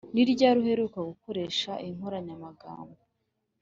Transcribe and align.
ni 0.13 0.23
ryari 0.31 0.57
uheruka 0.61 0.99
gukoresha 1.09 1.71
iyi 1.83 1.91
nkoranyamagambo? 1.97 3.01